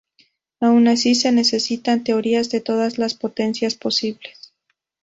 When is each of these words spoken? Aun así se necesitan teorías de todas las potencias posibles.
Aun 0.61 0.87
así 0.87 1.13
se 1.13 1.31
necesitan 1.31 2.03
teorías 2.03 2.49
de 2.49 2.59
todas 2.59 2.97
las 2.97 3.13
potencias 3.13 3.75
posibles. 3.75 4.51